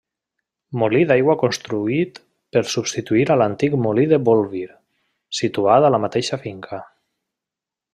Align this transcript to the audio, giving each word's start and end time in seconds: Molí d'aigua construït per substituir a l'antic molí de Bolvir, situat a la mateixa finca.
Molí 0.83 1.01
d'aigua 1.11 1.35
construït 1.43 2.17
per 2.57 2.65
substituir 2.77 3.27
a 3.29 3.37
l'antic 3.43 3.77
molí 3.85 4.09
de 4.15 4.21
Bolvir, 4.31 4.65
situat 5.45 5.89
a 5.93 5.97
la 5.97 6.05
mateixa 6.09 6.45
finca. 6.49 6.85